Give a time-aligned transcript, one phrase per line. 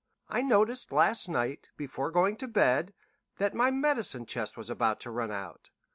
[0.29, 2.95] I noticed last night, before going to bed,
[3.37, 5.69] that my medicine chest was about run out.